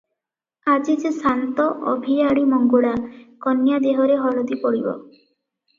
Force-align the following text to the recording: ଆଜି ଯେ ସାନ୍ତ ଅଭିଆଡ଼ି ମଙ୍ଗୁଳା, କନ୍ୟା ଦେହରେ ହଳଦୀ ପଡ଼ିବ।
ଆଜି 0.75 0.95
ଯେ 1.03 1.11
ସାନ୍ତ 1.17 1.67
ଅଭିଆଡ଼ି 1.91 2.47
ମଙ୍ଗୁଳା, 2.55 2.97
କନ୍ୟା 3.47 3.83
ଦେହରେ 3.87 4.21
ହଳଦୀ 4.27 4.61
ପଡ଼ିବ। 4.67 4.99